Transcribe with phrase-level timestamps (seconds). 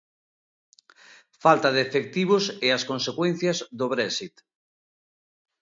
[1.43, 4.35] Falta de efectivos e as consecuencias do Brexit.